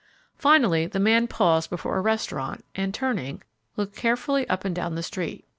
[0.35, 3.43] Finally, the man paused before a restaurant and, turning,
[3.77, 5.45] looked carefully up and down the street.